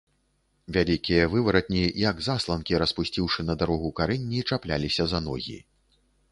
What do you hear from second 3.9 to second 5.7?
карэнні, чапляліся за ногі.